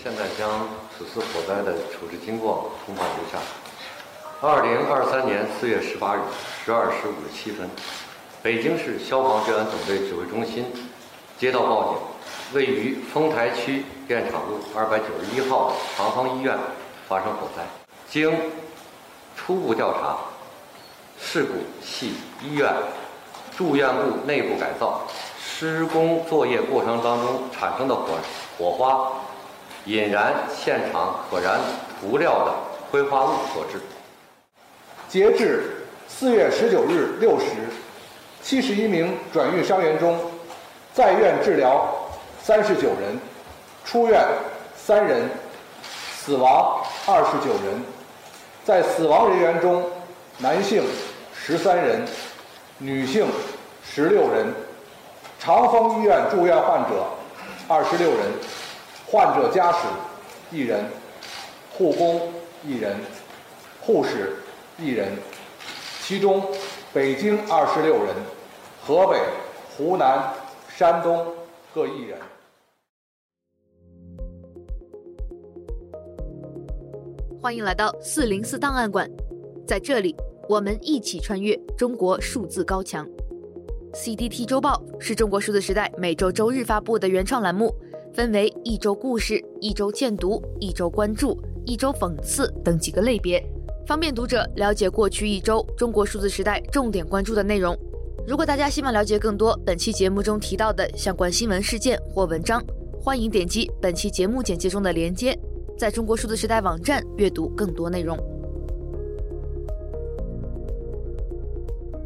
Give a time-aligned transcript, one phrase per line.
[0.00, 3.38] 现在将此次火灾的处置经过通报如下：
[4.40, 6.20] 二零二三年四月十八日
[6.64, 7.68] 十二时五十七分，
[8.40, 10.66] 北京市消防救援总队指挥中心
[11.36, 11.98] 接到报警，
[12.54, 16.56] 位于丰台区电厂路二百九十一号长方医院
[17.08, 17.64] 发生火灾。
[18.08, 18.32] 经
[19.36, 20.16] 初步调查，
[21.20, 21.54] 事故
[21.84, 22.72] 系医院
[23.56, 25.02] 住院部内部改造
[25.44, 28.16] 施工作业过程当中产生的火
[28.56, 29.10] 火花
[29.88, 31.58] 引燃现场可燃
[31.98, 32.52] 涂料的
[32.90, 33.80] 挥发物所致。
[35.08, 35.64] 截至
[36.06, 37.46] 四月十九日六时，
[38.42, 40.20] 七十一名转运伤员中，
[40.92, 41.88] 在院治疗
[42.42, 43.18] 三十九人，
[43.82, 44.22] 出院
[44.76, 45.22] 三人，
[46.18, 47.82] 死亡二十九人。
[48.66, 49.82] 在死亡人员中，
[50.36, 50.84] 男性
[51.34, 52.04] 十三人，
[52.76, 53.26] 女性
[53.82, 54.52] 十六人。
[55.40, 57.06] 长丰医院住院患者
[57.66, 58.18] 二十六人，
[59.10, 59.88] 患者家属
[60.52, 60.84] 一人，
[61.72, 62.30] 护工
[62.62, 62.94] 一人，
[63.80, 64.36] 护士
[64.78, 65.08] 一人。
[66.02, 66.42] 其中，
[66.92, 68.14] 北京二十六人，
[68.84, 69.18] 河北、
[69.74, 70.30] 湖南、
[70.68, 71.26] 山东
[71.72, 72.18] 各一人。
[77.40, 79.10] 欢迎来到四零四档案馆，
[79.66, 80.14] 在这里，
[80.50, 83.08] 我们一起穿越中国数字高墙。
[83.94, 87.74] CDT 周报是中国数字时代每周周日发布的原创栏目，
[88.18, 93.40] 分为一周故事、一周荐读、一周关注、一周讽刺等几个类别，
[93.86, 97.78] 方便读者了解过去一周中国数字时代重点关注的内容。
[98.26, 102.60] 如果大家希望了解更多本期节目中提到的相关新闻事件或文章，
[103.00, 105.38] 欢迎点击本期节目简介中的链接。
[105.78, 108.18] 在中国数字时代网站阅读更多内容。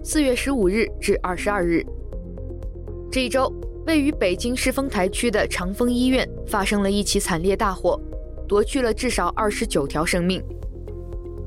[0.04, 1.82] 四月十五日至二十二日，
[3.10, 3.50] 这一周，
[3.86, 8.00] 位于北京市丰台区的长丰医院发生了一起惨烈大火，
[8.46, 10.42] 夺去了至少二十九条生命。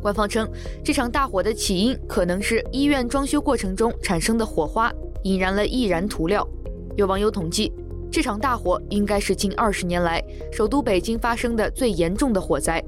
[0.02, 0.48] 官方称，
[0.84, 4.92] 这场大火的起因可能是医院装修过程中产生的火花
[5.24, 6.48] 引燃了易燃涂料。
[6.96, 7.72] 有网友统计。
[8.12, 12.82] 这场大火应该是近二十年来首都北京发生的最严重的火灾，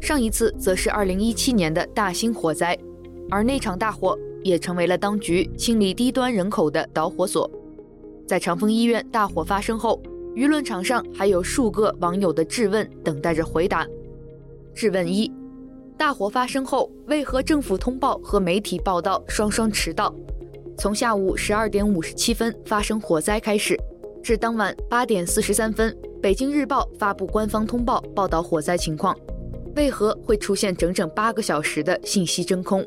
[0.00, 2.78] 上一次则是二零一七年的大兴火灾，
[3.28, 7.50] 而那场大火也成为了当局清理低端人口的导火索。
[8.28, 10.02] 在长丰医院大火发生后，
[10.36, 13.86] 舆论场上还有数个网友的质问等待着回答。
[14.74, 15.32] 质问一：
[15.96, 20.14] 大火发生后，为何政府通报和媒体报道双双迟到？
[20.76, 23.74] 从下午十二点五十七分发生火灾开始。
[24.22, 29.16] 至当晚八点四十三分，北京日报发布官方通报报道火灾情况，
[29.74, 32.86] 为何会出现整整八个小时的信息真空？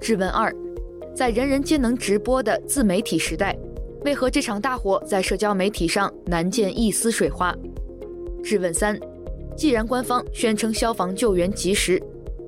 [0.00, 0.52] 质问二，
[1.14, 3.56] 在人人皆能直播的自媒体时代，
[4.06, 7.52] 为何这场大火在社交媒体上难见一丝水花？
[8.40, 8.96] 质问三，
[9.56, 12.00] 既然官方宣称消防救援及时，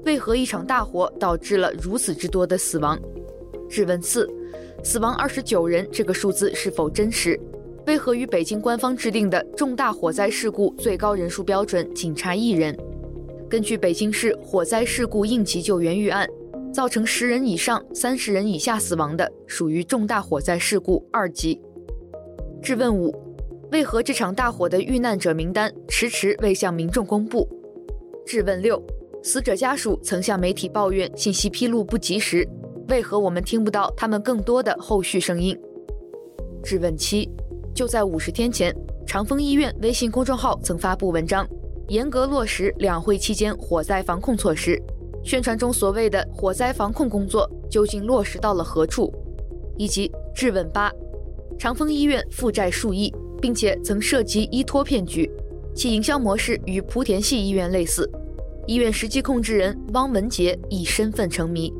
[0.04, 2.96] 为何一场大火导致了如此之多的死亡？
[3.68, 4.24] 质问四，
[4.84, 7.36] 死亡二十九人这个数字是否真实？
[7.88, 12.78] 为何与北京官方制定的重大火灾事故最高人数标准仅差一人？
[13.50, 16.24] 根据北京市火灾事故应急救援预案，
[16.78, 21.60] 造成十人以上、三十人以下死亡的属于重大火灾事故二级。
[22.62, 23.12] 质问五：
[23.72, 27.48] 为何这场大火的遇难者名单迟迟未向民众公布？
[28.24, 28.80] 质问六：
[29.24, 32.48] 死者家属曾向媒体抱怨信息披露不及时，
[32.86, 35.58] 为何我们听不到他们更多的后续声音？
[36.62, 37.28] 质问七。
[37.74, 38.72] 就在五十天前，
[39.04, 41.44] 长丰医院微信公众号曾发布文章，
[41.88, 44.80] 严格落实两会期间火灾防控措施。
[45.24, 49.12] 宣传中所谓的火灾防控工作究竟落实到了何处？
[49.76, 50.90] 以及质问八：
[51.58, 55.30] 长丰医院负债数亿，并且曾涉及依托骗局，
[55.74, 58.10] 其营销模式与莆田系医院类似。
[58.66, 61.72] 医院实际控制人汪文杰以身份成谜，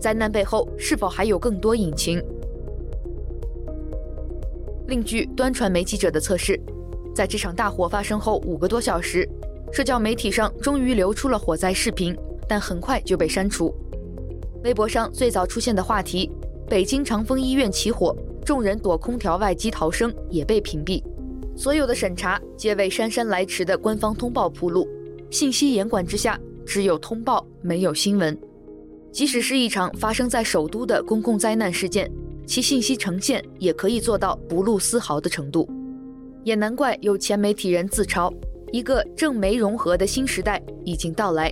[0.00, 2.22] 灾难背后是否还有更多隐情？
[4.86, 6.60] 另据端传媒记者的测试，
[7.14, 9.28] 在这场大火发生后五个多小时，
[9.72, 12.14] 社交媒体上终于流出了火灾视频，
[12.52, 13.74] 但很快就被删除。
[14.62, 16.30] 微博上最早出现的话题
[16.68, 18.14] “北京长丰医院起火，
[18.44, 21.02] 众人躲空调外机逃生”也被屏蔽。
[21.56, 24.86] 所有的审查皆为姗姗来迟的官方通报铺路。
[25.30, 28.38] 信息严管之下，只有通报，没有新闻。
[29.10, 32.12] 即使是一场发生在首都的公共灾难事件。
[32.46, 35.66] 其信息呈现也可以做到不露丝毫的程度，
[36.44, 38.30] 也难怪有前媒体人自嘲，
[38.72, 41.50] 一个正媒融合的新时代已经到来。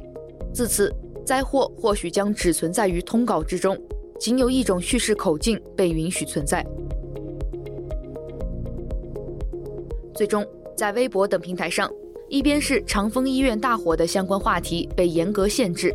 [0.53, 0.93] 自此，
[1.25, 3.79] 灾祸或许将只存在于通稿之中，
[4.19, 6.67] 仅有一种叙事口径被允许存在。
[10.15, 11.91] 最终，在微博等平台上，
[12.29, 15.95] 一边是长丰医院大火的相关话题被严格限制，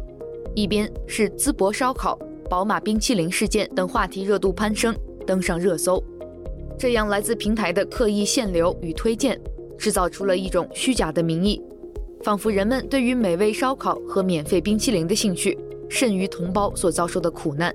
[0.55, 2.17] 一边是淄博烧烤、
[2.49, 4.95] 宝马冰淇淋事件等话题热度攀升，
[5.27, 6.03] 登上热搜。
[6.77, 9.39] 这样来自平台的刻意限流与推荐，
[9.77, 11.61] 制造出了一种虚假的民意，
[12.23, 15.57] 仿佛人们对于美味烧烤和免费冰淇淋的兴趣
[15.89, 17.73] 甚于同胞所遭受的苦难。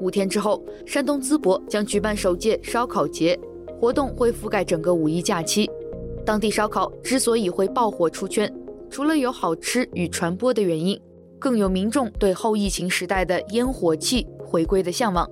[0.00, 3.38] 五天之后，山东淄博将举办首届烧烤节，
[3.80, 5.70] 活动会覆盖整个五一假期。
[6.24, 8.52] 当地烧烤之所以会爆火出圈，
[8.90, 11.00] 除了有好吃与传播的原因，
[11.38, 15.28] 更有民众对后疫情时代的烟火气回归的向往。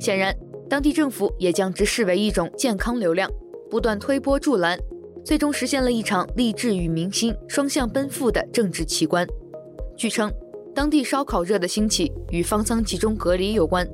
[0.00, 0.34] 显然，
[0.68, 3.30] 当地政府也将之视为一种健康流量，
[3.70, 4.78] 不断推波助澜，
[5.26, 9.26] 最终实现了一场励志与民心双向奔赴的政治奇观。
[9.96, 10.32] 据称，
[10.72, 13.84] 当地烧烤热的兴起与方舱集中隔离有关，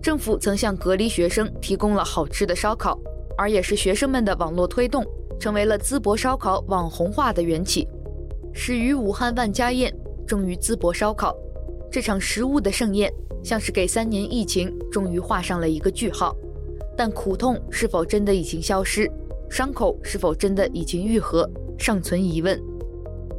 [0.00, 2.96] 政府曾向隔离学生提供了好吃的烧烤，
[3.36, 5.04] 而也是学生们的网络推动。
[5.40, 7.86] 成为了淄博烧烤网红化的缘起，
[8.52, 9.92] 始于武汉万家宴，
[10.28, 11.36] 终于淄博烧烤。
[11.90, 16.36] 这场食物的盛宴，像是给三年疫情终于画上了一个句号。
[16.96, 19.08] 但苦痛是否真的已经消失，
[19.50, 21.48] 伤口是否真的已经愈合，
[21.78, 22.60] 尚存疑问。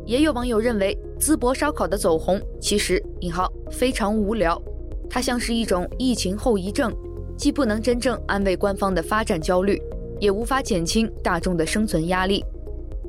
[0.06, 4.62] 也有网友认为，淄博烧烤的走红其实“引号”非常无聊，
[5.10, 6.92] 它像是一种疫情后遗症，
[7.38, 9.82] 既不能真正安慰官方的发展焦虑。
[10.20, 12.44] 也无法减轻大众的生存压力，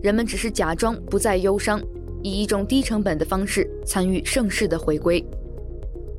[0.00, 1.82] 人们只是假装不再忧伤，
[2.23, 5.20] 以一种低成本的方式参与盛世的回归。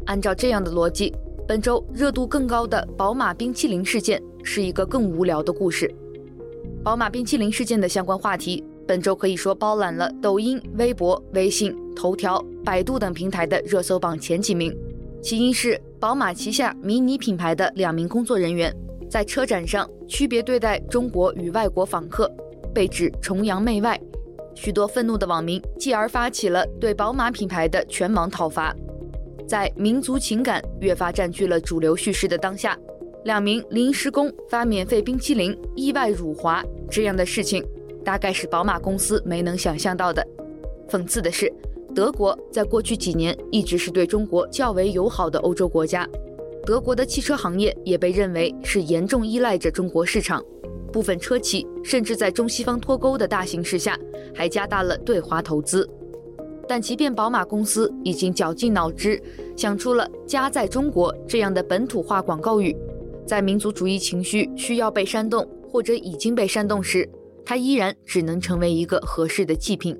[0.05, 1.13] 按照这样的逻辑，
[1.47, 5.89] 本周热度更高的宝马冰淇淋事件是一个更无聊的故事。
[6.83, 14.75] 宝马冰淇淋事件的相关话题，本周可以说包揽了抖音、微博、微信、头条、百度等平台的热搜榜前几名。
[15.21, 18.75] 起因是宝马旗下迷你品牌的两名工作人员。
[19.07, 22.31] 在车展上区别对待中国与外国访客，
[22.73, 23.99] 被指崇洋媚外，
[24.55, 28.75] 许多愤怒的网民继而发起了对宝马品牌的全网讨伐。
[29.47, 32.75] 在民族情感越发占据了主流叙事的当下，
[33.23, 37.63] 两名临时工发免费冰淇淋意外辱华这样的事情，
[38.03, 40.25] 大概是宝马公司没能想象到的。
[40.89, 41.51] 讽刺的是，
[41.93, 46.07] 德国在过去几年一直是对中国较为友好的欧洲国家。
[46.65, 50.43] 德国的汽车行业也被认为是严重依赖着中国市场，
[50.91, 53.97] 部分车企甚至在中西方脱钩的大形势下，
[54.33, 55.87] 还加大了对华投资。
[56.67, 59.21] 但即便宝马公司已经绞尽脑汁
[59.57, 62.75] 想出了“家在中国”这样的本土化广告语，
[63.25, 67.09] 在民族主义情绪需要被煽动或者已经被煽动时，
[67.45, 69.97] 它依然只能成为一个合适的祭品。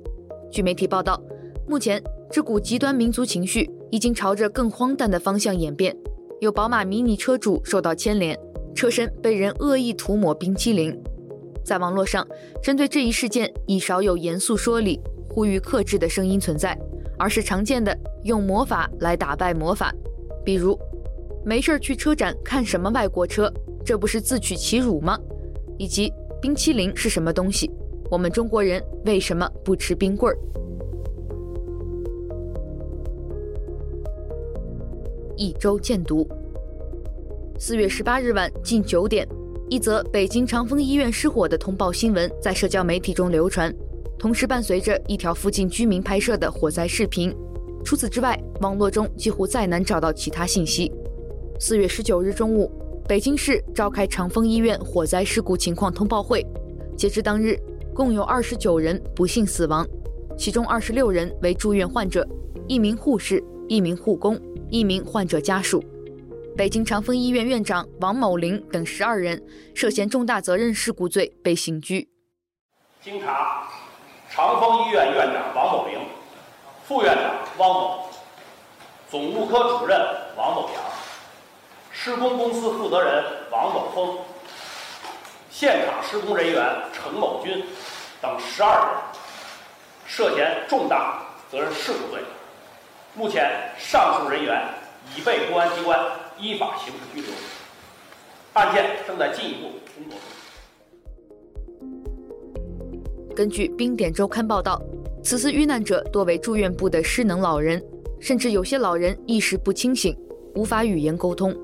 [0.50, 1.20] 据媒体报道，
[1.66, 5.96] 目前这股极端民族情绪已经朝着更荒诞的方向演变。
[6.40, 8.38] 有宝马迷你车主受到牵连，
[8.74, 10.98] 车身被人恶意涂抹冰淇淋。
[11.64, 12.26] 在网络上，
[12.62, 16.76] 针对这一事件已少有严肃说理、呼吁克制的声音存在，
[17.18, 19.94] 而是常见的用魔法来打败魔法。
[20.44, 20.76] 比如，
[21.44, 23.52] 没事去车展看什么外国车，
[23.84, 25.18] 这不是自取其辱吗？
[25.76, 27.70] 以及冰淇淋是什么东西？
[28.10, 30.38] 我们中国人为什么不吃冰棍儿？
[35.36, 36.28] 一周见读。
[37.58, 39.26] 四月十八日晚近九点，
[39.68, 43.74] 一则北京长丰医院失火的通报新闻在社交媒体中流传，
[44.16, 47.34] 同时伴随着一条附近居民拍摄的火灾视频。
[47.84, 50.92] 除此之外，网络中几乎再难找到其他信息。
[51.58, 52.70] 四月十九日中午，
[53.08, 56.44] 北京市召开长丰医院火灾事故情况通报会。
[56.96, 57.56] 截至当日，
[57.94, 59.86] 共有二十九人不幸死亡，
[60.36, 62.26] 其中二十六人为住院患者，
[62.66, 64.40] 一名护士，一名护工。
[64.70, 65.84] 一名患者家属，
[66.56, 69.42] 北京长丰医院院长王某玲等十二人
[69.74, 72.08] 涉嫌重大责任事故罪被刑拘。
[73.02, 73.68] 经查，
[74.30, 75.98] 长丰医院院长王某玲、
[76.84, 78.06] 副院长汪某、
[79.10, 80.00] 总务科主任
[80.38, 80.82] 王某阳、
[81.92, 84.18] 施工公司负责人王某峰、
[85.50, 87.62] 现场施工人员程某军
[88.20, 88.78] 等十二人
[90.06, 92.22] 涉嫌重大责任事故罪。
[93.14, 94.66] 目前，上述人员
[95.14, 96.00] 已被公安机关
[96.38, 97.30] 依法刑事拘留，
[98.54, 100.26] 案件正在进一步工作中。
[103.36, 104.82] 根据《冰点周刊》报道，
[105.22, 107.84] 此次遇难者多为住院部的失能老人，
[108.18, 110.16] 甚至有些老人意识不清醒，
[110.54, 111.54] 无法语言沟通。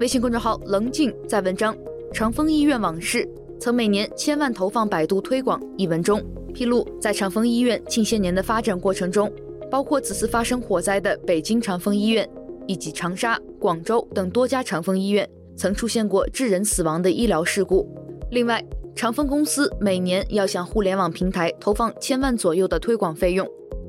[0.00, 1.74] 微信公众号“棱镜”在文章
[2.12, 3.24] 《长丰医院往事》
[3.58, 6.24] 曾每年千万投放百度推广一文中
[6.54, 9.28] 披露，在长丰医院近些年的发展过程中。
[9.68, 12.26] 包括此次发生火灾的北京长丰医院，
[12.68, 17.86] 以及长沙、广州等多家长丰医院曾出现过致人死亡的医疗事故。
[18.30, 18.64] 另外，
[18.94, 23.46] 长风公司每年要向互联网平台投放千万左右的推广费用。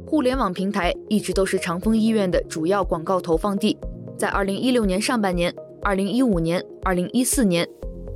[0.07, 3.77] 互联网平台一直都是长风医院的主要广告投放地。
[4.17, 7.67] 在二零一六年上半年、二零一五年、二零一四年，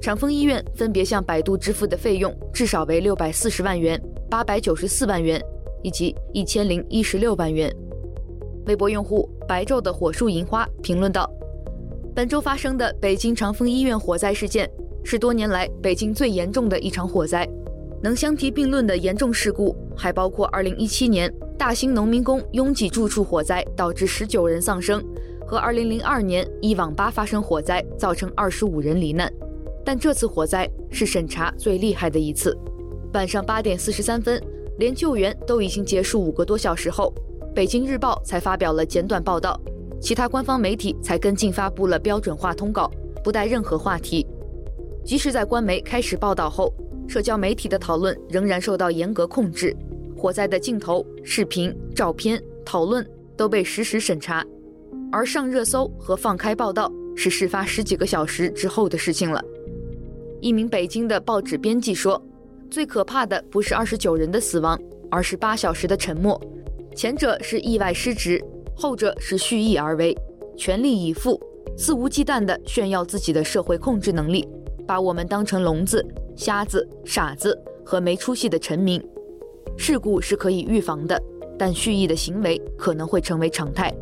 [0.01, 5.41] 长丰医院分别向百度支付的费用至少为六百四十万元、八百九十四万元
[5.81, 7.73] 以及一千零一十六万元。
[8.65, 11.29] 微博用户白昼的火树银花评论道
[12.13, 14.69] ：“本周发生的北京长风医院火灾事件，
[15.03, 17.47] 是多年来北京最严重的一场火灾。
[18.01, 25.01] 能相提并论的严重事故还包括二零一七年。”大兴农民工拥挤住处火灾导致十九人丧生，
[25.45, 29.31] 和二零零二年一网吧发生火灾造成二十五人罹难。
[29.85, 32.57] 但这次火灾是审查最厉害的一次。
[33.13, 34.41] 晚上八点四十三分，
[34.79, 37.13] 连救援都已经结束五个多小时后，
[37.53, 39.59] 北京日报才发表了简短报道，
[40.01, 42.89] 其他官方媒体才跟进发布了标准化通稿，
[43.23, 44.25] 不带任何话题。
[45.03, 46.73] 即使在官媒开始报道后，
[47.07, 49.75] 社交媒体的讨论仍然受到严格控制。
[50.17, 54.41] 火灾的镜头、视频、照片、讨论都被实时审查，
[55.13, 59.39] 而上热搜和放开报道是事发十几个小时之后的事情了。
[60.41, 62.19] 一名北京的报纸编辑说
[62.71, 64.75] ：“最可怕的不是二十九人的死亡，
[65.11, 66.41] 而是八小时的沉默。
[66.95, 68.43] 前者是意外失职，
[68.75, 70.17] 后者是蓄意而为，
[70.57, 71.39] 全力以赴、
[71.77, 74.47] 肆无忌惮地炫耀自己的社会控制能力，
[74.87, 76.03] 把我们当成聋子、
[76.35, 77.55] 瞎子、傻子
[77.85, 78.99] 和没出息的臣民。”
[79.77, 81.21] 事故是可以预防的，
[81.55, 83.93] 但蓄意的行为可能会成为常态。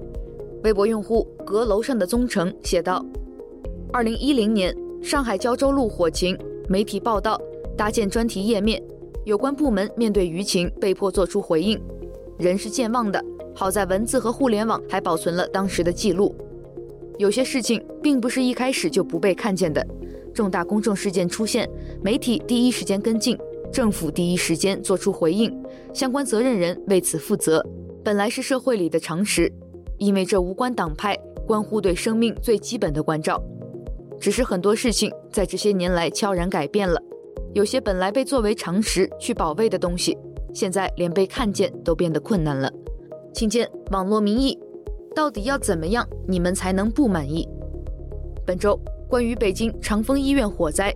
[0.63, 3.03] 微博用户阁楼上的宗成写道
[3.91, 6.37] ：“二零一零年上海胶州路火情，
[6.69, 7.39] 媒体报道
[7.75, 8.81] 搭建专题页面，
[9.25, 11.81] 有关部门面对舆情被迫做出回应。
[12.37, 13.23] 人是健忘的，
[13.55, 16.35] 好在文字和互联网还保存了当时的记录。
[17.17, 19.85] 有些事情并不是一开始就不被看见的，
[20.31, 21.67] 重大公众事件出现，
[22.03, 23.37] 媒体第一时间跟进。”
[23.71, 25.49] 政府第一时间做出回应，
[25.93, 27.65] 相关责任人为此负责，
[28.03, 29.49] 本来是社会里的常识，
[30.01, 31.15] 因为这无关党派，
[31.45, 33.39] 关乎对生命最基本的关照。
[34.19, 36.99] 只是很多事情在这些年来悄然改变了，
[37.53, 40.17] 有些本来被作为常识去保卫的东西，
[40.55, 42.67] 现在连被看见都变得困难了。
[43.31, 44.57] 请见网络民意，
[45.15, 47.47] 到底要怎么样你们才能不满意？
[48.43, 50.91] 本周关于北京长风医院火灾。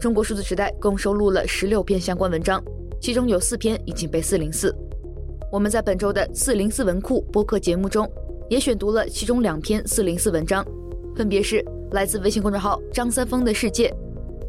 [0.00, 2.62] 中国数字时代共收录了十六篇相关文章，
[3.02, 4.74] 其中有四篇已经被四零四。
[5.52, 8.10] 我们在本周的四零四文库播客节目中，
[8.48, 10.64] 也选读了其中两篇四零四文章，
[11.16, 13.92] 分别是来自微信公众号张三丰的世界、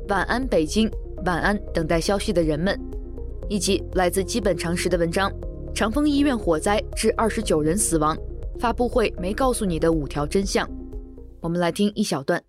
[0.09, 0.89] 晚安北京、
[1.25, 2.79] 晚安等待消息的人们，
[3.49, 5.31] 以及来自基本常识的文章
[5.73, 8.15] 《长风医院火灾致二十九人死亡，
[8.59, 10.67] 发布会没告诉你的五条真相》。
[11.41, 12.41] 我们来听一小段。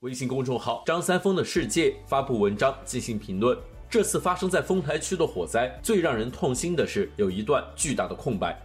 [0.00, 3.56] 微信公众号张三丰的世界发布文章进行评论。
[3.88, 8.56] 这次发生在丰台区的火灾，最让人痛心的是有一段巨大的空白。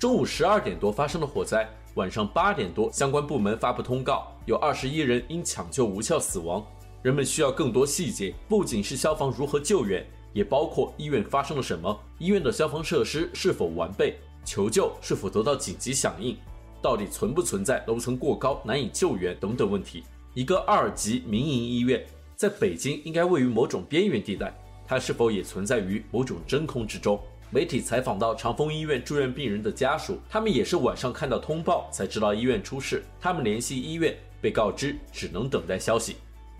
[0.00, 6.64] 中午十二点多发生的火灾，晚上八点多相关部门发布通告，有二十一人因抢救无效死亡。
[7.02, 10.02] 人们需要更多细节，不仅是消防如何救援，
[10.32, 16.34] 也包括医院发生了什么，医院的消防设施是否完备，求救是否得到紧急响应，
[16.80, 20.02] 到底存不存在楼层过高难以救援等等问题。
[20.32, 22.02] 一个二级民营医院
[22.36, 24.50] 在北京应该位于某种边缘地带，
[24.86, 27.20] 它是否也存在于某种真空之中？
[27.52, 36.14] 媒体采访到长风医院住院病人的家属，他们也是晚上看到通报才知道医院出事，他们联系医院被告知只能等待消息。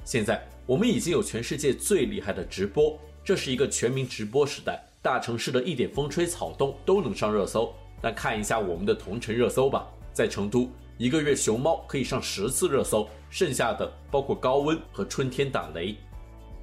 [0.04, 7.72] 现在我们已经有全世界最厉害的直播，这是一个全民直播时代，大城市的一点风吹草动都能上热搜。
[8.02, 10.68] 但看一下我们的同城热搜吧，在成都。
[10.98, 15.94] 一个月熊猫可以上十次热搜，剩下的包括高温和春天打雷，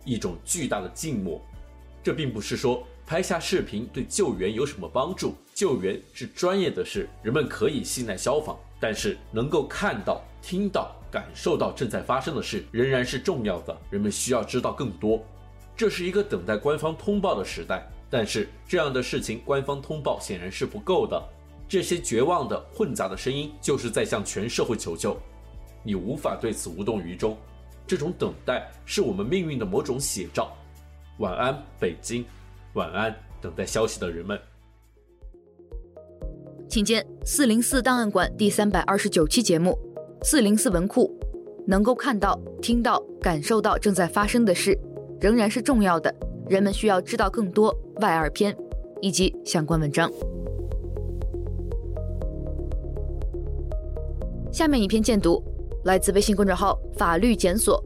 [0.03, 1.41] 一种巨大的静默。
[2.03, 13.75] 这并不是说拍下视频对救援有什么帮助，救援是专业的事，人们可以信赖消防，但是能够看到、听到、感受到正在发生的事仍然是重要的。
[13.89, 15.23] 人们需要知道更多。
[15.73, 21.17] 这是一个等待官方通报的时代，但是这样的事情官方通报显然是不够的。
[21.65, 25.17] 这些绝望的、混杂的声音，就是在向全社会求救。
[25.81, 27.37] 你无法对此无动于衷。
[27.87, 30.51] 这种等待是我们命运的某种写照。
[31.19, 32.25] 晚安，北京。
[32.77, 34.39] 晚安，等待消息的人们。
[36.69, 39.75] 请见四零四档案馆第三百二十九期节目。
[40.21, 41.11] 四零四文库，
[41.65, 44.77] 能够看到、听到、感受到正在发生的事，
[45.19, 46.13] 仍然是重要的。
[46.47, 47.75] 人们需要知道更多。
[47.99, 48.55] 外二篇
[49.01, 50.07] 以及相关文章。
[54.51, 55.43] 下面一篇荐读，
[55.85, 57.83] 来自微信公众号“法律检索”。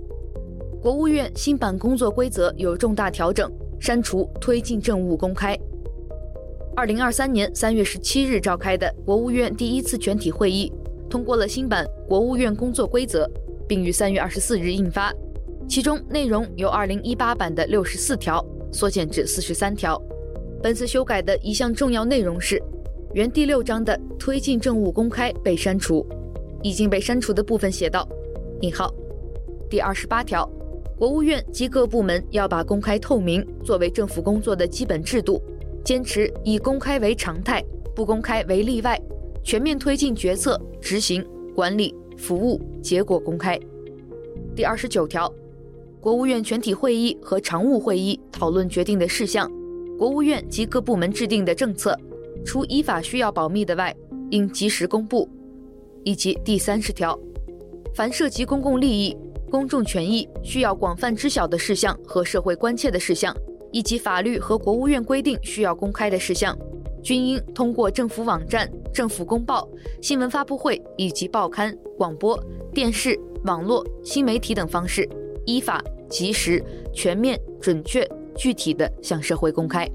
[0.84, 3.50] 国务院新版工作规则有重大调整，
[3.82, 5.58] 删除推进政务公开。
[6.76, 10.72] 二零二三年三月十七日召开的国务院第一次全体会议
[11.10, 13.28] 通过了新版国务院工作规则，
[13.68, 15.12] 并于三月二十四日印发。
[15.68, 20.00] 其中内容由二零一八版的六十四条缩减至四十三条。
[20.62, 22.62] 本次修改的一项重要内容是，
[23.16, 26.06] 原第六章的推进政务公开被删除，
[26.62, 28.08] 已经被删除的部分写道：
[28.62, 28.94] 引号
[29.68, 30.48] 第二十八条。
[31.02, 35.42] 国务院及各部门要把公开透明作为政府工作的基本制度，
[35.84, 37.60] 坚持以公开为常态，
[37.96, 39.02] 不公开为例外，
[39.44, 43.60] 全面推进决策、执行、管理、服务结果公开。
[44.56, 45.28] 第二十九条，
[46.00, 49.52] 国务院全体会议和常务会议讨论决定的事项，
[49.98, 52.00] 国务院及各部门制定的政策，
[52.46, 53.92] 除依法需要保密的外，
[54.30, 55.28] 应及时公布。
[56.04, 57.20] 以及第三十条，
[57.96, 59.18] 凡涉及公共利益。
[59.52, 63.36] 公众权益需要广泛知晓的事项和社会关切的事项，
[63.70, 66.58] 以及法律和国务院规定需要公开的事项，
[67.04, 69.68] 均应通过政府网站、政府公报、
[70.02, 72.42] 新闻发布会以及报刊、广播、
[72.74, 75.08] 电视、网络、新媒体等方式，
[75.46, 79.86] 依法、及时、全面、准确、具体的向社会公开。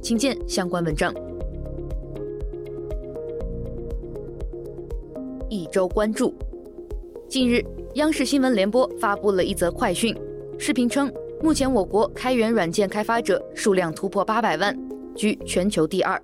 [0.00, 1.14] 请见相关文章。
[5.50, 6.34] 一周关注，
[7.28, 7.62] 近日。
[7.96, 10.14] 央视新闻联播发布了一则快讯，
[10.58, 11.10] 视频称，
[11.42, 14.78] 目前我国开源软件开发者数量突破八百万，
[15.16, 16.22] 居全球第二。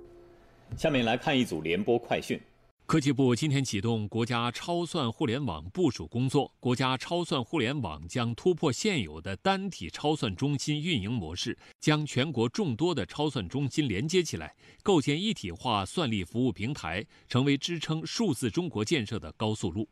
[0.77, 2.39] 下面来看一组联播快讯。
[2.85, 14.53] 科技部今天启动国家超算互联网部署工作，国家超算互联网将突破现有的单体超算中心运营模式，将全国众多的超算中心连接起来，
[14.83, 19.89] 构建一体化算力服务平台，成为支撑数字中国建设的高速路。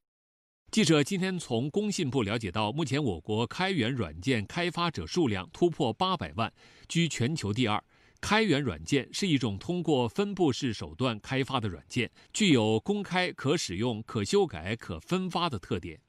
[0.72, 6.50] 记者今天从工信部了解到，目前我国开源软件开发者数量突破八百万，
[6.88, 7.84] 居全球第二。
[8.22, 16.00] 开源软件是一种通过分布式手段开发的软件，具有公开、可使用、可修改、可分发的特点。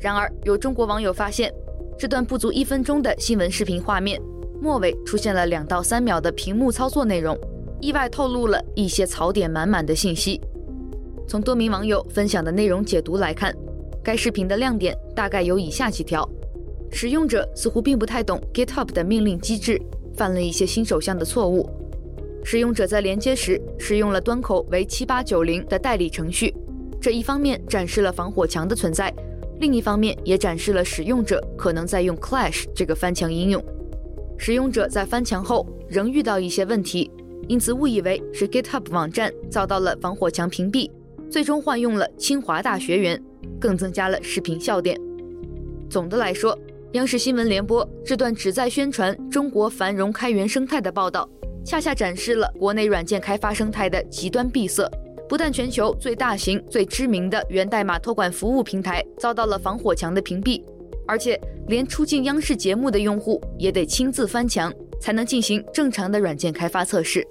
[0.00, 1.52] 然而，有中国网友发现，
[1.98, 4.18] 这段不足一分钟的新闻视频画面
[4.58, 7.38] 末尾出现了两到三秒的屏幕操作内容，
[7.82, 10.40] 意外透露了一些槽点满满的信息。
[11.28, 13.54] 从多名网友分享的内容解读来看，
[14.02, 16.26] 该视频的亮点大概有以下几条：
[16.90, 19.78] 使用者似乎并不太懂 GitHub 的命令机制，
[20.16, 21.68] 犯了一些新手向的错误；
[22.42, 26.54] 使用者在连接时使用了端口为七八九零的代理程序，
[26.98, 29.12] 这一方面展示了防火墙的存在，
[29.60, 33.62] 另一方面也展示了使用者可能在用 Clash 这个翻墙应用。
[34.38, 37.10] 使用者在翻墙后仍遇到一些问题，
[37.48, 40.90] 因此误以为是 GitHub 网站遭到了防火墙屏蔽。
[41.30, 43.22] 最终换用了清华大学员，
[43.60, 44.98] 更增加了视频笑点。
[45.90, 46.58] 总的来说，
[46.92, 51.28] 央视新闻联播这段旨在宣传中国繁荣开源生态的报道，
[51.64, 54.90] 恰恰展示了国内软件开发生态的极端闭塞。
[55.28, 60.64] 不但全球最大型、最知名的源代码托管服务平台遭到了防火墙的屏蔽，
[61.06, 67.22] 而且连出镜央视节目的用户也得亲自翻墙，才能进行正常的软件开发测试。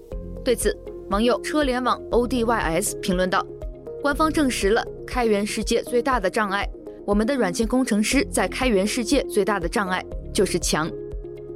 [0.45, 0.77] 对此，
[1.09, 3.43] 网友车联网 ODYS 评论道。
[4.07, 6.65] 官方证实了开源世界最大的障碍。
[7.05, 10.01] 我们的软件工程师在开源世界最大的障碍
[10.33, 10.89] 就是墙。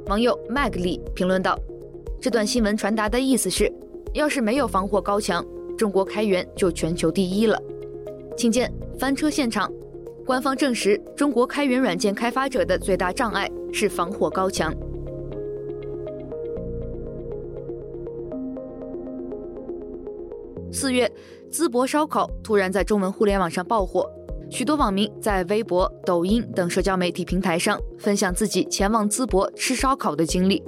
[0.08, 1.58] 网友 Mag 里评论道
[2.20, 3.72] ：“这段新闻传达的意思是，
[4.12, 5.42] 要是没有防火高墙，
[5.78, 7.58] 中国开源就全球第一了。”
[8.36, 9.72] 请见翻车现场，
[10.26, 14.70] 官方证实中国开源软件开发者的最大障碍是防火高墙。
[20.70, 21.10] 四月，
[21.52, 24.10] 淄博烧烤突然在中文互联网上爆火，
[24.50, 30.62] 许多网民在微博、抖音等社交媒体平台上分享自己前往淄博吃烧烤的经历。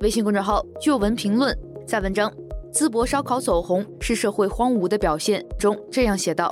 [0.00, 1.54] 微信公众号“旧闻评论”
[1.86, 2.30] 在文章
[2.72, 6.50] 《淄博烧烤走红是社会荒芜的表现》中这样写道：“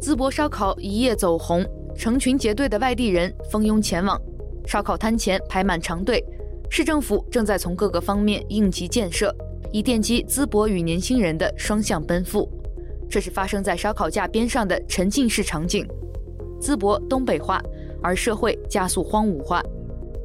[0.00, 1.62] 淄博烧烤一夜走红，
[1.94, 4.18] 成群结队的外地人蜂拥前往，
[4.66, 6.24] 烧烤摊前排满长队，
[6.70, 9.30] 市政府正在从各个方面应急建设。”
[9.70, 12.50] 以奠基淄博与年轻人的双向奔赴，
[13.08, 15.86] 这是发生在烧烤架边上的沉浸式场景。
[16.60, 17.62] 淄博东北化，
[18.02, 19.62] 而社会加速荒芜化。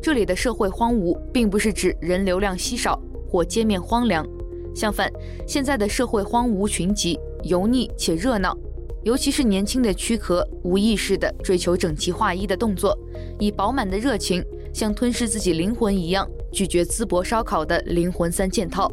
[0.01, 4.27] 这里的社会荒芜，并不是指人流量稀少或街面荒凉，
[4.75, 5.11] 相反，
[5.47, 8.57] 现在的社会荒芜群集，油腻且热闹，
[9.03, 12.97] 尤其是年轻的躯壳，无意识地追求整齐划一的动作，
[13.39, 14.43] 以饱满的热情，
[14.73, 18.91] 像吞噬自己灵魂一样，拒绝淄博烧烤的灵魂三件套。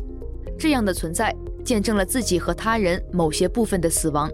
[0.58, 1.34] 这样的存在，
[1.70, 4.28] 见证了自己和他人某些部分的死亡。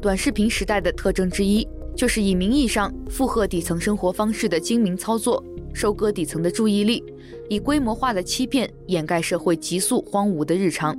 [0.00, 7.04] 短视频时代的特征之一，就是以名义上附和底层生活方式的精明操作，收割底层的注意力，
[7.50, 10.98] 以规模化的欺骗掩盖社会急速荒芜的日常。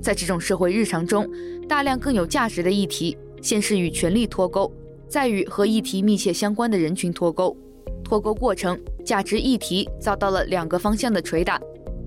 [0.00, 1.28] 在这种社会日常中，
[1.68, 4.72] 大量更有价值的议题，先是与权力脱钩，
[5.08, 7.56] 再与和议题密切相关的人群脱钩。
[8.04, 11.60] 脱钩过程，价值议题遭到了两个方向的捶打：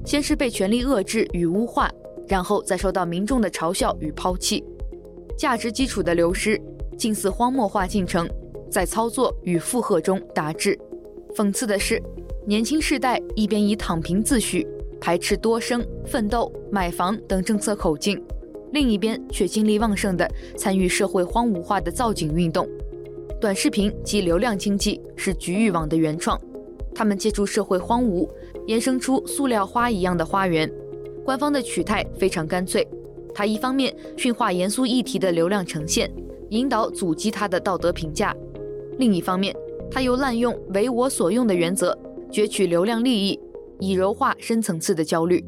[0.05, 1.91] 先是被权力遏制与污化，
[2.27, 4.63] 然后再受到民众的嘲笑与抛弃。
[5.37, 6.61] 价值基础的流失，
[6.97, 8.29] 近似荒漠化进程，
[8.69, 10.77] 在操作与附和中达至。
[11.35, 12.01] 讽刺的是，
[12.45, 14.65] 年轻世代一边以躺平自诩，
[15.01, 18.21] 排斥多生、奋斗、买房等政策口径，
[18.71, 22.69] 另一边却精力旺盛地参与社会荒芜化的造景运动。
[23.41, 26.39] 短视频及流量经济是局域网的原创，
[26.93, 28.29] 他们借助社会荒芜，
[28.67, 30.71] 衍生出塑料花一样的花园。
[31.23, 32.87] 官方的取态非常干脆，
[33.33, 36.11] 他一方面驯化严肃议题的流量呈现，
[36.49, 38.31] 引导阻击他的道德评价；
[38.97, 39.55] 另一方面，
[39.89, 41.97] 他又滥用为我所用的原则，
[42.31, 43.39] 攫取流量利益。
[43.79, 45.43] 以柔化深层次的焦虑，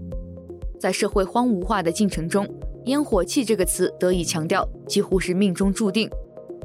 [0.77, 2.45] 在社会荒芜化的进程中
[2.85, 6.09] ，“烟火气”这个词得以强调，几乎是命中注定，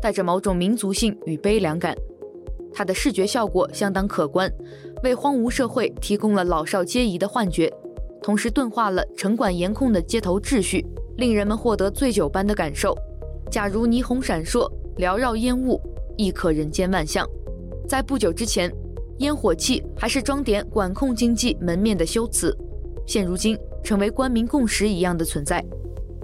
[0.00, 1.96] 带着某种民族性与悲凉感。
[2.72, 4.50] 它的视觉效果相当可观，
[5.04, 7.72] 为荒芜社会提供了老少皆宜的幻觉，
[8.22, 10.84] 同时钝化了城管严控的街头秩序，
[11.16, 12.96] 令人们获得醉酒般的感受。
[13.50, 15.80] 假如霓虹闪烁，缭绕烟雾，
[16.16, 17.26] 亦可人间万象。
[17.88, 18.72] 在不久之前。
[19.20, 22.56] 烟火气还是装点管控经济门面的修辞，
[23.06, 23.54] 现如今
[23.84, 25.62] 成为官民共识一样的存在。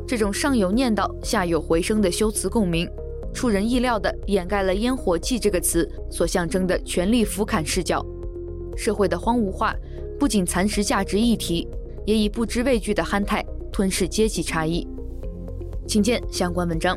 [0.08, 2.88] 这种上有念叨、下有回声的修辞共鸣，
[3.34, 8.02] 出人意料地掩盖了“烟火气”这个词所象征的权力俯瞰视角。
[8.74, 9.76] 社会的荒芜化
[10.18, 11.68] 不仅蚕食价值议题，
[12.06, 14.86] 也以不知畏惧的憨态吞噬阶级差异。
[15.86, 16.96] 请见相关文章。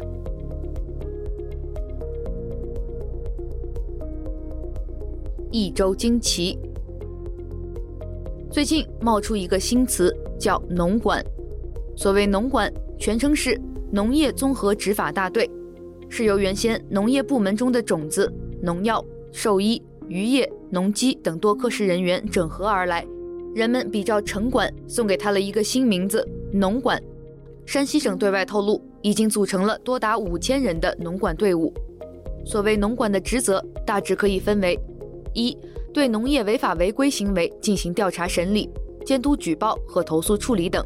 [5.52, 6.58] 一周惊奇。
[8.52, 11.24] 最近冒出一个新词，叫“农管”。
[11.98, 13.60] 所谓“农管”，全称是
[13.92, 15.50] 农业综合执法大队，
[16.08, 23.06] 是由原先农业部门中的种子、农药、兽医、渔业、农机等多科室人员整合而来。
[23.56, 27.02] 人们比照城管，送给他了一个新名字“农管”。
[27.66, 31.74] 山西省对外透露，已经组成了多达五千人的农管队伍。
[32.46, 34.80] 所谓“农管”的职责，大致可以分为。
[35.34, 35.56] 一、
[35.94, 38.70] 对农业违法违规行为进行调查审理、
[39.06, 40.82] 监督举报和投诉处理等；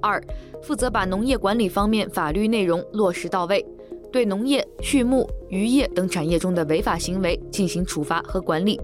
[0.00, 0.22] 二、
[0.62, 3.64] 负责把农业管理方面法律内容落实到位，
[4.12, 8.76] 对农业、畜牧、渔业等产业中的违法行为进行处罚和管理；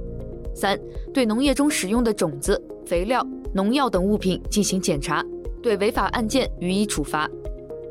[0.55, 0.79] 三、
[1.15, 3.23] 对农业中使用的种子、肥料、
[3.53, 5.23] 农药等物品进行检查，
[5.63, 7.29] 对违法案件予以处罚；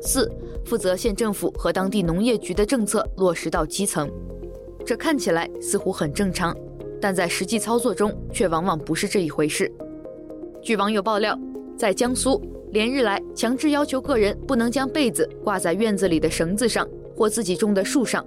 [0.02, 0.28] 四、
[0.64, 4.10] 负责县政府和当地农业局的政策落实到基层。
[4.84, 6.52] 这看起来似乎很正常。
[7.00, 9.72] 但在实际操作中，却往往不是这一回事。
[10.60, 11.38] 据网友爆料，
[11.76, 16.84] 在江苏，连日来强制要求个人不能将被子挂在院子里的绳子上
[17.14, 18.26] 或自己种的树上。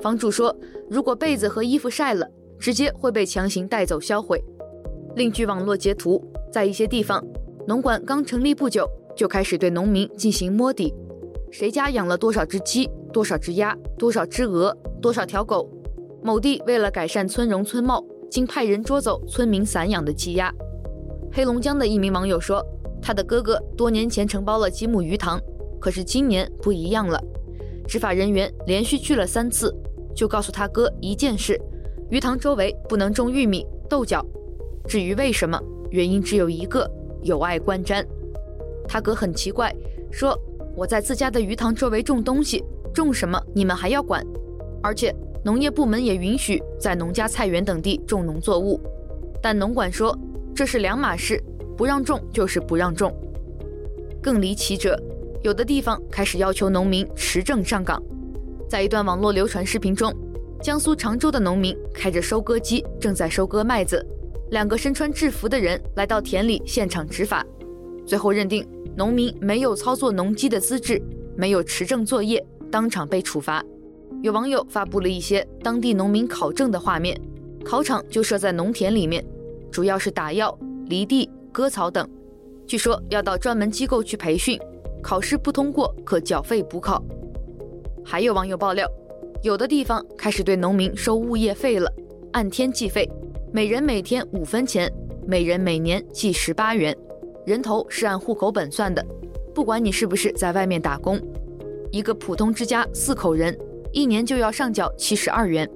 [0.00, 0.52] 房主说，
[0.90, 2.28] 如果被子和衣服晒了，
[2.58, 4.42] 直接会被强行带走销毁。
[5.18, 7.20] 另据网络截图，在一些地方，
[7.66, 10.94] 农管刚成立不久，就开始对农民进行摸底：
[11.50, 15.68] 谁家养了多少只鸡、多少只鸭、多少只鹅、多少条狗。
[16.22, 18.00] 某地为了改善村容村貌，
[18.30, 20.54] 竟派人捉走村民散养的鸡鸭。
[21.32, 22.64] 黑龙江的一名网友说，
[23.02, 25.40] 他的哥哥多年前承包了几亩鱼塘，
[25.80, 27.20] 可是今年不一样了。
[27.88, 29.74] 执法人员连续去了三次，
[30.14, 31.60] 就告诉他哥一件事：
[32.08, 34.24] 鱼塘周围不能种玉米、豆角。
[34.88, 36.90] 至于为什么，原因只有一个：
[37.22, 38.04] 有碍观瞻。
[38.88, 39.72] 他哥很奇怪，
[40.10, 40.36] 说
[40.74, 44.24] ：“我在自家的鱼塘周围种东西，种什么你们还要管？
[44.82, 48.78] 而且……”农业部门也允许在农家菜园等地种农作物，
[49.40, 50.18] 但农管说
[50.52, 51.40] 这是两码事，
[51.76, 53.14] 不让种就是不让种。
[54.20, 55.00] 更离奇者，
[55.40, 58.02] 有的地方开始要求农民持证上岗。
[58.68, 60.12] 在一段网络流传视频中，
[60.60, 64.04] 江苏常州的农民开着收割机正在收割麦子，
[64.50, 67.44] 两个身穿制服的人来到田里现场执法，
[68.06, 71.00] 最后认定农民没有操作农机的资质，
[71.36, 73.62] 没有持证作业，当场被处罚。
[74.22, 77.20] 有网友发布了一些当地农民考证的画面，
[77.62, 79.24] 考场就设在农田里面，
[79.70, 82.08] 主要是打药、犁地、割草等。
[82.66, 84.58] 据说要到专门机构去培训，
[85.02, 87.02] 考试不通过可缴费补考。
[88.02, 88.90] 还有网友爆料，
[89.42, 91.92] 有的地方开始对农民收物业费了，
[92.32, 93.08] 按天计费，
[93.50, 94.92] 每人每天五分钱，
[95.26, 96.94] 每人每年计十八元，
[97.46, 99.04] 人头是按户口本算的，
[99.54, 101.18] 不管你是不是在外面打工。
[101.90, 103.56] 一个普通之家四口人。
[103.90, 105.66] 一年就要上缴七十二元。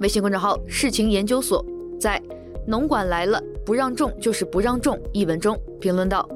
[0.00, 1.62] 微信公众号世情研究所
[1.98, 2.16] 在
[2.68, 6.26] 《农管来了，不让种就是不让种》一文中评论道：“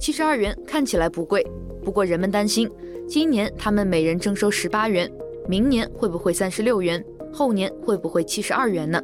[0.00, 1.46] 七十二元看起来不贵，
[1.84, 2.68] 不过人们担心，
[3.06, 5.08] 今年他们每人征收十八元，
[5.46, 8.98] 明年会不会三十六元，后年会不会七十二元呢？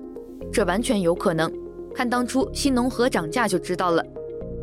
[0.55, 1.53] 这完全有可能。
[1.93, 4.05] 看当初新农合涨价就知道了，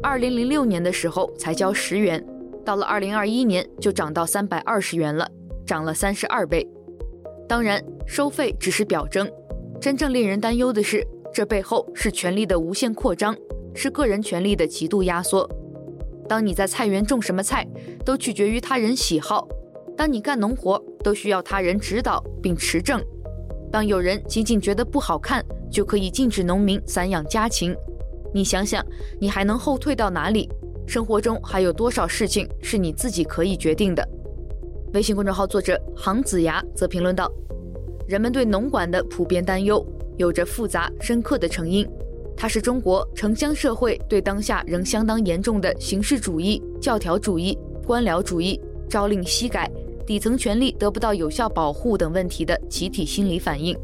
[0.01, 2.25] 二零零六年的时候才交十元，
[2.63, 5.29] 到了二零二一年就涨到三百二十元了，
[5.65, 6.65] 涨了三十二倍。
[7.45, 9.29] 当然，收费只是表征，
[9.81, 13.33] 真正令人担忧的是。”这背后是权力的无限扩张，
[13.73, 15.49] 是个人权力的极度压缩。
[16.27, 17.65] 当你在菜园种什么菜，
[18.05, 19.47] 都取决于他人喜好；
[19.95, 22.99] 当你干农活，都需要他人指导并持证；
[23.71, 27.75] 当有人仅仅觉得不好看，就可以禁止农民散养家禽。
[28.33, 28.85] 你想想，
[29.19, 30.49] 你还能后退到哪里？
[30.85, 34.07] 生活中还有多少事情是你自己可以决定的？
[34.93, 37.31] 微信公众号作者杭子牙则评论道
[38.07, 39.83] ：“人们对农管的普遍担忧。”
[40.17, 41.87] 有着复杂深刻的成因，
[42.35, 47.57] 它是中国城乡社会对当下仍相当严重的形式主义、教条主义、
[47.87, 49.71] 官僚主义、朝令夕改、
[50.05, 53.75] 底层权力得不到有效保护等问题的集体心理反应。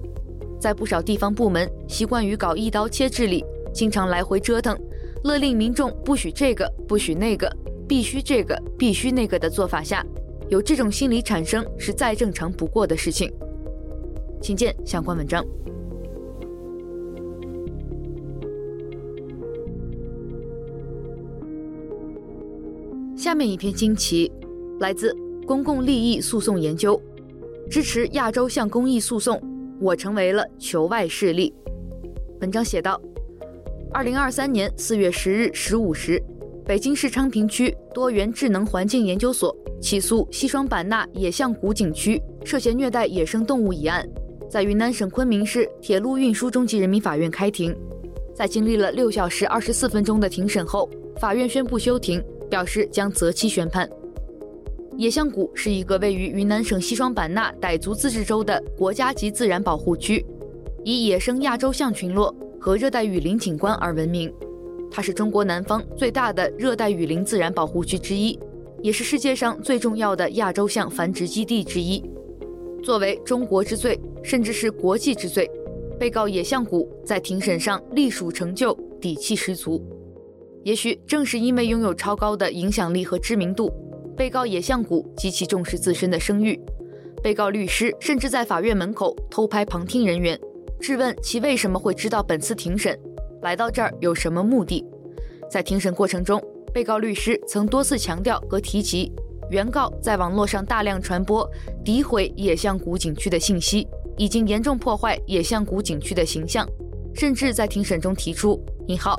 [0.60, 3.44] 在不少地方部门习惯于搞一刀切治理，
[3.74, 4.78] 经常来回折腾，
[5.24, 7.48] 勒令民众不许这个，不许那个，
[7.88, 10.06] 必须这个，必须那个的做法下，
[10.50, 13.32] 有这种心理产生是再正常不过的事情。
[14.42, 15.46] 请见相关文章。
[23.16, 24.32] 下面一篇惊奇，
[24.80, 25.14] 来自
[25.46, 27.02] 公共利益诉讼研究，
[27.70, 29.42] 支持亚洲向公益诉讼。
[29.80, 31.54] 我成为了球外势力。
[32.42, 33.02] 文章写道：
[33.94, 36.22] 二零二三年四月十日十五时，
[36.66, 44.08] 北京市昌平区多元智能环境研究所起诉西双版纳野象谷景区涉嫌虐待野生动物一案，
[44.50, 47.76] 在云南省昆明市铁路运输中级人民法院开庭。
[48.36, 52.24] 在经历了六小时二十四分钟的庭审后，法院宣布休庭。
[52.50, 53.90] 表示将择期宣判。
[54.98, 60.26] 野象谷是一个位于云南省西双版纳傣族自治州的国家级自然保护区，
[60.84, 64.34] 以野生亚洲象群落和热带雨林景观而闻名。
[64.90, 68.40] 它是中国南方最大的热带雨林自然保护区之一，
[68.82, 72.04] 也是世界上最重要的亚洲象繁殖基地之一。
[72.84, 75.48] 作为中国之最，甚至是国际之最，
[76.00, 79.80] 被告野象谷在庭审上隶属成就，底气十足。
[80.64, 83.72] 也许正是因为拥有超高的影响力和知名度，
[84.18, 86.60] 被告野象谷极其重视自身的声誉。
[87.22, 90.40] 被告律师甚至在法院门口偷拍旁听人员，
[90.80, 93.00] 质问其为什么会知道本次庭审，
[93.42, 94.84] 来到这儿有什么目的。
[95.50, 96.42] 在庭审过程中，
[96.74, 99.12] 被告律师曾多次强调和提及，
[99.50, 101.50] 原告在网络上大量传播
[101.86, 106.68] 诋毁野象谷景区的信息，已经严重破坏野象谷景区的形象，
[107.14, 109.16] 甚至在庭审中提出“引号”。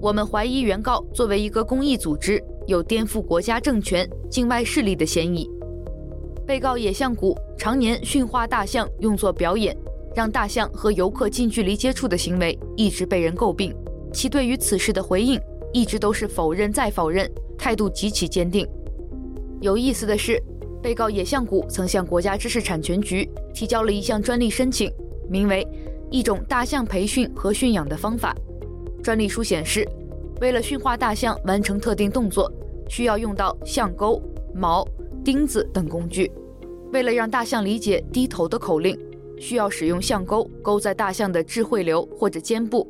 [0.00, 5.50] 我们怀疑原告作为一个公益组织，有颠覆国家政权、境外势力的嫌疑。
[6.46, 9.76] 被告野象谷常年驯化大象用作表演，
[10.14, 13.74] 让大象和游客近距离接触的行为一直被人诟病。
[14.12, 15.40] 其对于此事的回应
[15.72, 18.66] 一直都是否认再否认，态度极其坚定。
[19.60, 20.40] 有意思的是，
[20.82, 24.90] 被告野象谷曾向国家知识产权局提交了一项专利申请，
[25.28, 25.66] 名为
[26.10, 28.34] “一种大象培训和驯养的方法”。
[29.02, 29.86] 专利书显示，
[30.40, 32.52] 为了驯化大象完成特定动作，
[32.88, 34.22] 需要用到象钩、
[34.54, 34.86] 矛、
[35.24, 36.30] 钉子等工具；
[36.92, 38.98] 为了让大象理解低头的口令，
[39.38, 42.86] 需要使用象钩钩在大象的智慧瘤或者肩部；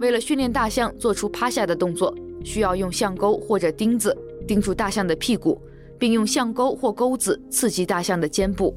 [0.00, 4.16] 为了训练大象做出趴下的动作，需要用象钩或者钉子
[4.48, 5.60] 钉住大象的屁股，
[5.96, 8.74] 并用象钩或钩子刺激大象的肩部；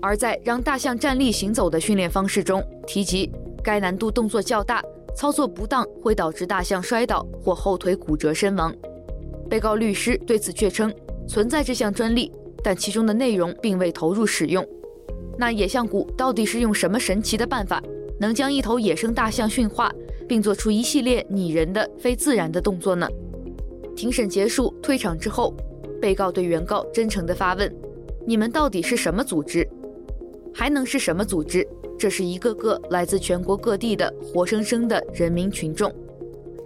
[0.00, 3.32] 而在让大象站立行走的训练方式中，提及
[3.64, 4.80] 该难度动作较大。
[5.18, 8.72] 操作不当会导致大象摔倒或后腿骨折身亡。
[9.50, 10.94] 被告律师对此却称
[11.26, 12.30] 存在这项专利，
[12.62, 14.64] 但其中的内容并未投入使用。
[15.36, 17.82] 那野象谷到底是用什么神奇的办法，
[18.20, 19.92] 能将一头野生大象驯化，
[20.28, 23.08] 并做出一系列拟人的非自然的动作呢？
[23.96, 25.52] 庭审结束退场之后，
[26.00, 27.74] 被告对原告真诚地发问
[28.24, 29.68] ：“你们到底是什么组织？
[30.54, 31.66] 还能是什么组织？”
[31.98, 35.92] 这是一个个来自全国各地的活生生的人民群众。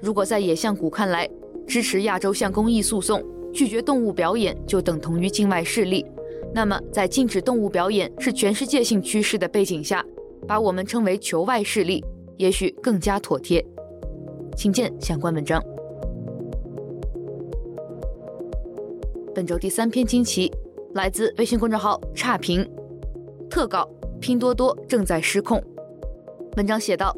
[0.01, 1.29] 如果在野象谷看来，
[1.66, 6.05] 支持亚洲象公益诉讼、拒绝动物表演就等同于境外势力，
[6.53, 10.05] 那么在禁止动物表演是全世界性趋势的背景下，
[10.47, 12.05] 把我们称为球外势力，
[12.37, 13.64] 也许更加妥帖。
[14.55, 15.62] 请见相关文章。
[19.35, 20.53] 本周第三篇惊奇
[20.95, 22.68] 来自微信公众号差评。
[23.49, 23.88] 特稿：
[24.23, 25.61] 拼多多正在失控。
[26.57, 27.13] 文章写道：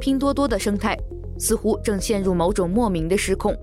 [0.00, 0.98] 拼多多的生态
[1.38, 3.56] 似乎正陷入某种莫名的失控，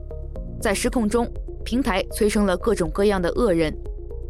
[0.62, 1.30] 在失控中，
[1.66, 3.78] 平台催生了各种各样的恶人，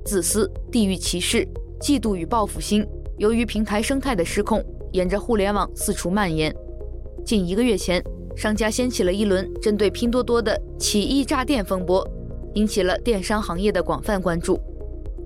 [0.03, 1.47] 自私、地域歧视、
[1.79, 2.83] 嫉妒与报复心。
[3.19, 4.59] 由于平台生态的失控，
[4.91, 6.51] 沿着互联网四处蔓延。
[7.23, 8.03] 近一个月前，
[8.35, 12.03] 商家掀起了一轮针对拼多多的起义炸店风波，
[12.55, 14.59] 引起了电商行业的广泛关注。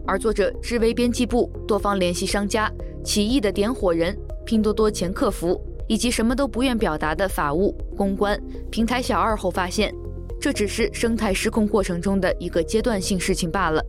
[0.06, 2.72] 而作者知微编辑部多方联系商家，
[3.10, 9.92] 起义的点火人、拼多多前客服以及什么都不愿表达的法务、公关、平台小二后，发现
[10.40, 13.84] 这只是生态失控过程中的一个阶段性事情罢了。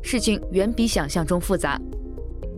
[0.00, 1.78] 事情远比想象中复杂。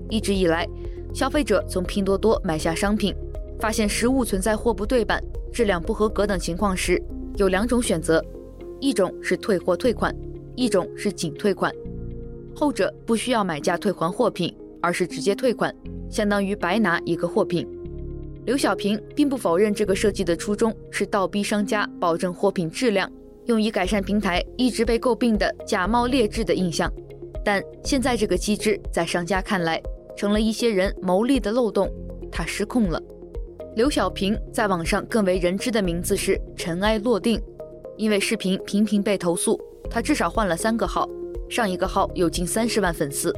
[0.08, 0.64] 一直以来，
[1.12, 3.12] 消费者从拼多多买下商品，
[3.58, 5.20] 发现实物存在货不对版、
[5.52, 7.02] 质量不合格等情况时，
[7.38, 8.24] 有两种选择：
[8.78, 10.14] 一种是退货退款，
[10.54, 11.74] 一种是仅退款。
[12.54, 15.74] 后者不需要买家退还货品，而是直接退款，
[16.14, 17.66] 相当于白拿一个货品。
[18.44, 23.10] 刘小平并不否认这个设计的初衷是倒逼商家保证货品质量，
[23.46, 26.88] 用以改善平台一直被诟病的假冒劣质的印象。
[27.44, 29.82] 但现在这个机制在商家看来，
[30.16, 31.90] 成了一些人牟利的漏洞，
[32.30, 33.02] 它失控了。
[33.74, 37.42] 刘小平在网上更为人知的名字是尘埃落定，
[37.96, 41.08] 因为视频频频被投诉，他至少换了三个号，
[41.50, 43.34] 上一个号有近三十万粉丝。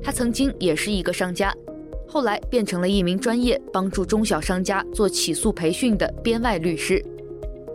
[0.00, 1.52] 他曾经也是一个商家，
[2.12, 7.02] 后来变成了一名专业帮助中小商家做起诉培训的编外律师。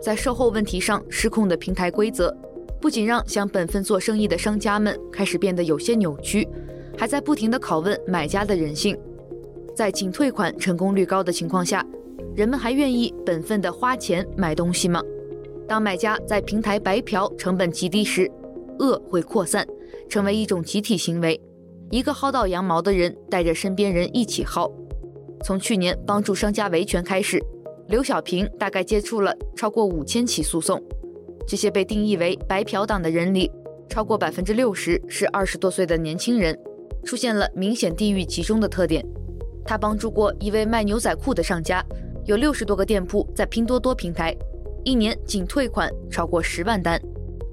[0.00, 2.32] 在售后问题上失控的平台规则，
[2.80, 6.46] 不仅让想本分做生意的商家们开始变得有些扭曲。
[6.96, 8.96] 还在不停地拷问买家的人性，
[9.74, 11.84] 在仅退款成功率高的情况下，
[12.36, 15.02] 人们还愿意本分地花钱买东西吗？
[15.66, 18.30] 当买家在平台白嫖成本极低时，
[18.78, 19.66] 恶会扩散，
[20.08, 21.40] 成为一种集体行为。
[21.90, 24.70] 一个薅到羊毛的人带着身边人一起薅。
[25.42, 27.42] 从去年帮助商家维权开始，
[27.86, 30.82] 刘小平大概接触了超过五千起诉讼。
[31.46, 33.50] 这些被定义为白嫖党的人里，
[33.88, 36.58] 超过百分之六十是二十多岁的年轻人。
[37.04, 39.02] 出现了明显地域集中的特点。
[39.64, 41.82] 他帮助过一位卖牛仔裤的商家，
[42.26, 44.36] 有六十多个店铺在拼多多平台，
[44.84, 47.00] 一年仅退款超过十万单，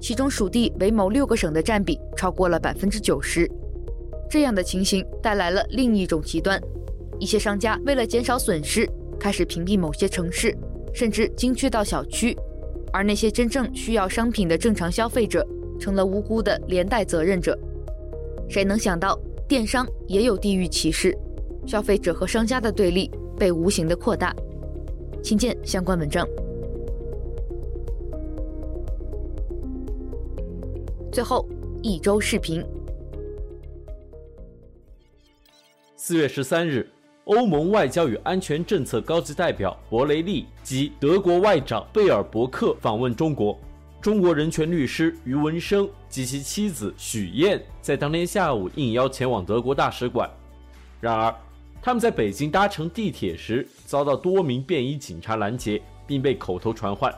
[0.02, 3.50] 其中属地为某六个省的占比超过了百分之九十。
[4.36, 6.62] 这样的情形带来了另一种极端：
[7.19, 8.86] 一些商家为了减少损失，
[9.17, 10.54] 开始屏蔽某些城市，
[10.93, 12.38] 甚至精确到小区，
[12.91, 15.48] 而那些真正需要商品的正常消费者，
[15.80, 17.58] 成了无辜的连带责任者。
[18.50, 19.17] 谁能想到？
[19.48, 21.17] 电商也有地域歧视，
[21.65, 24.36] 消费者和商家的对立被无形的扩大。
[25.24, 26.28] 请见相关文章。
[31.10, 31.48] 最后
[31.82, 32.62] 一周视频。
[36.07, 36.87] 四月十三日，
[37.23, 43.59] 欧盟外交与安全政策高级代表博雷利及德国外长贝尔伯克访问中国。
[43.99, 50.29] 中国人权律师余文生及其妻子许燕在当天下午应邀前往德国大使馆，
[51.01, 51.33] 然而
[51.81, 57.11] 他们在北京搭乘地铁时遭到多名便衣警察拦截，并被口头传唤。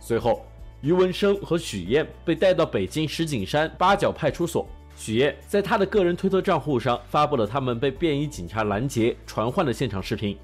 [0.00, 0.44] 随后，
[0.80, 4.68] 余文生和许燕被带到北京石景山八角派出所。
[4.96, 10.36] 许烨在他的个人推特账户上发布了他们被便衣警察拦截、传唤的现场视频。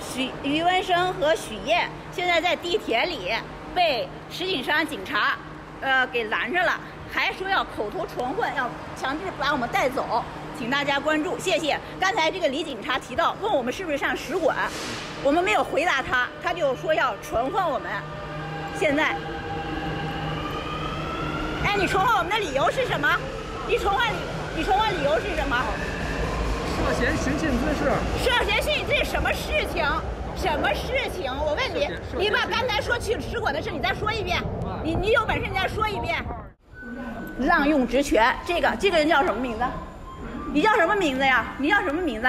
[0.00, 3.32] 许余文生和许烨现在在地铁里。
[3.72, 5.38] 被石景山警察，
[5.80, 6.72] 呃，给拦着了，
[7.08, 10.24] 还说要口头传唤，要强制把我们带走，
[10.58, 11.78] 请大家关注，谢谢。
[12.00, 14.56] 刚才这个李警察提到，问我们是不是上使馆，
[15.22, 17.88] 我们没有回答他，他就说要传唤我们。
[18.76, 19.14] 现在，
[21.64, 23.08] 哎，你传唤我们的理由是什么？
[23.66, 24.16] 你传唤理，
[24.56, 25.56] 你传唤理由是什么？
[26.76, 27.90] 涉嫌寻衅滋事。
[28.24, 29.84] 涉嫌寻衅滋事什么事情？
[30.36, 31.30] 什么事情？
[31.30, 34.42] 我问你，你把刚才说去使馆的事，你再说一遍。
[34.82, 36.24] 你你有本事你再说一遍。
[37.40, 39.64] 滥用职权，这个这个人叫什么名字？
[40.52, 41.44] 你叫什么名字呀？
[41.58, 42.28] 你叫什么名字？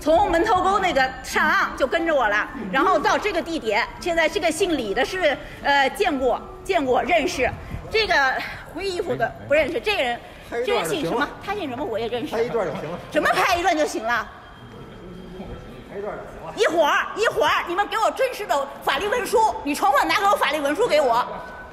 [0.00, 3.86] 从门头沟那个上岸就跟着我了，然后到这个地点。
[4.00, 7.48] 现在这个姓李的是呃见过见过认识，
[7.90, 8.14] 这个
[8.74, 9.80] 灰衣服的不认识。
[9.80, 10.20] 这个人
[10.50, 11.28] 这人姓什么？
[11.44, 11.84] 他姓什么？
[11.84, 12.34] 我也认识。
[12.34, 12.98] 拍一段就行了。
[13.12, 14.28] 什么拍一段就行了？
[15.90, 16.54] 拍一段就行了。
[16.56, 21.26] 一会儿一会儿，你们给我真实的法律文书，你传唤拿给我法律文书给我。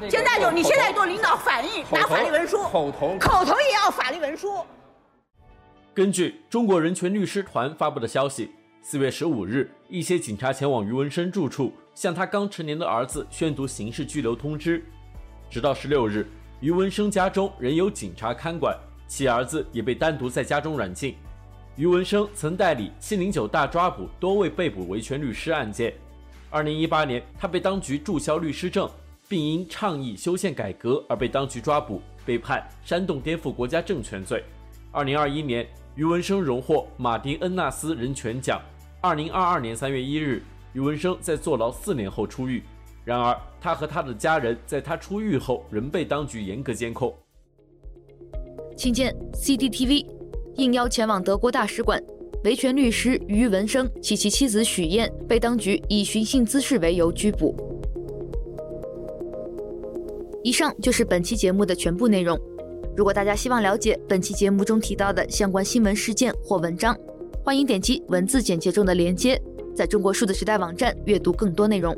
[0.10, 4.66] 现在就你现在做领导反映拿法律文书，口头口头也要法律文书。
[5.94, 8.50] 根据中国人权律师团发布的消息，
[8.82, 14.82] 四月十五日，一些警察前往于文生住处，向他刚成年的儿子宣读刑事拘留通知。
[15.50, 16.26] 直到十六日，
[16.62, 21.16] 余文生家中仍有警察看管，其儿子也被单独在家中软禁。
[21.78, 25.94] 于文生曾代理七零九大抓捕多位被捕维权律师案件。
[26.50, 28.90] 二零一八年，他被当局注销律师证，
[29.30, 34.44] 并因倡议修宪改革而被当局抓捕，被判煽动颠覆国家政权罪。
[34.92, 38.62] 二零二一年，于文生荣获马丁恩纳斯人权奖。
[39.00, 40.44] 二零二二年三月一日，
[40.74, 42.62] 于文生在坐牢四年后出狱。
[43.06, 47.14] 然而，他和他的家人在他出狱后仍被当局严格监控。
[48.78, 50.06] 请见 CCTV，
[50.56, 52.02] 应邀前往德国大使馆，
[52.44, 57.56] 维权律师于文生及其妻子许燕被当局以寻衅滋事为由拘捕。
[60.44, 62.40] 以上就是本期节目的全部内容。
[62.96, 66.98] 如果大家希望了解本期节目中提到的相关新闻事件或文章，
[67.44, 69.42] 欢迎点击文字简介中的链接，
[69.76, 71.98] 在中国数字时代网站阅读更多内容。